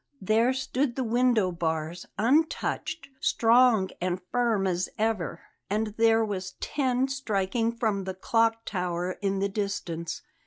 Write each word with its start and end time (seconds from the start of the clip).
There 0.19 0.51
stood 0.51 0.95
the 0.95 1.03
window 1.03 1.51
bars, 1.51 2.07
untouched, 2.17 3.09
strong 3.19 3.91
and 4.01 4.19
firm 4.31 4.65
as 4.65 4.89
ever. 4.97 5.41
And 5.69 5.93
there 5.95 6.25
was 6.25 6.53
ten 6.59 7.07
striking 7.07 7.71
from 7.71 8.05
the 8.05 8.15
clock 8.15 8.65
tower 8.65 9.11
in 9.21 9.37
the 9.37 9.49
distance. 9.49 10.23